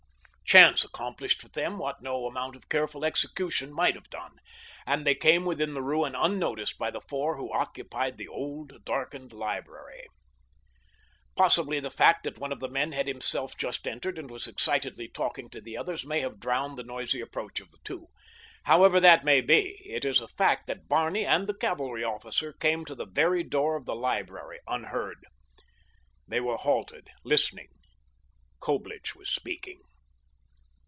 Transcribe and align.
Chance 0.53 0.83
accomplished 0.83 1.39
for 1.39 1.47
them 1.47 1.77
what 1.77 2.01
no 2.01 2.25
amount 2.25 2.57
of 2.57 2.67
careful 2.67 3.05
execution 3.05 3.71
might 3.71 3.95
have 3.95 4.09
done, 4.09 4.33
and 4.85 5.07
they 5.07 5.15
came 5.15 5.45
within 5.45 5.73
the 5.73 5.81
ruin 5.81 6.13
unnoticed 6.13 6.77
by 6.77 6.91
the 6.91 6.99
four 6.99 7.37
who 7.37 7.53
occupied 7.53 8.17
the 8.17 8.27
old, 8.27 8.83
darkened 8.83 9.31
library. 9.31 10.07
Possibly 11.37 11.79
the 11.79 11.89
fact 11.89 12.25
that 12.25 12.37
one 12.37 12.51
of 12.51 12.59
the 12.59 12.67
men 12.67 12.91
had 12.91 13.07
himself 13.07 13.55
just 13.55 13.87
entered 13.87 14.17
and 14.19 14.29
was 14.29 14.45
excitedly 14.45 15.07
talking 15.07 15.49
to 15.51 15.61
the 15.61 15.77
others 15.77 16.05
may 16.05 16.19
have 16.19 16.37
drowned 16.41 16.77
the 16.77 16.83
noisy 16.83 17.21
approach 17.21 17.61
of 17.61 17.71
the 17.71 17.79
two. 17.85 18.07
However 18.65 18.99
that 18.99 19.23
may 19.23 19.39
be, 19.39 19.79
it 19.85 20.03
is 20.03 20.19
a 20.19 20.27
fact 20.27 20.67
that 20.67 20.89
Barney 20.89 21.25
and 21.25 21.47
the 21.47 21.55
cavalry 21.55 22.03
officer 22.03 22.51
came 22.51 22.83
to 22.83 22.93
the 22.95 23.07
very 23.07 23.43
door 23.43 23.77
of 23.77 23.85
the 23.85 23.95
library 23.95 24.59
unheard. 24.67 25.23
There 26.27 26.41
they 26.43 26.53
halted, 26.57 27.07
listening. 27.23 27.69
Coblich 28.59 29.15
was 29.15 29.29
speaking. 29.29 29.79